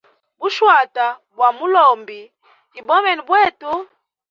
[0.39, 1.05] Bu shwata
[1.35, 2.19] bwa malombi
[2.79, 3.71] ibomene bwetu.